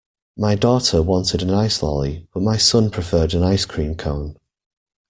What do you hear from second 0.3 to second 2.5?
My daughter wanted an ice lolly, but